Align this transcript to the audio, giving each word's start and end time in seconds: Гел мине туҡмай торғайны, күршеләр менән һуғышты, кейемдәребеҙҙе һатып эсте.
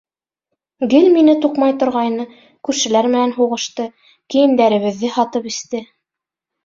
Гел 0.93 1.03
мине 1.17 1.35
туҡмай 1.43 1.75
торғайны, 1.83 2.25
күршеләр 2.69 3.11
менән 3.17 3.35
һуғышты, 3.37 3.85
кейемдәребеҙҙе 4.35 5.13
һатып 5.19 5.51
эсте. 5.53 5.83